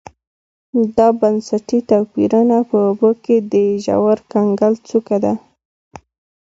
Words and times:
دا 0.97 1.07
بنسټي 1.19 1.79
توپیرونه 1.89 2.57
په 2.69 2.75
اوبو 2.87 3.09
کې 3.23 3.35
د 3.51 3.53
ژور 3.83 4.17
کنګل 4.31 4.73
څوکه 4.87 5.17
ده 5.23 5.33